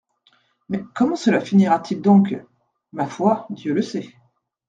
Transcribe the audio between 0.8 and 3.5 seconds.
comment cela finira-t-il donc? »Ma foi,